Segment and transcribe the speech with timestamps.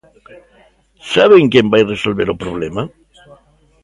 [1.13, 2.83] ¿Saben quen vai resolver o problema?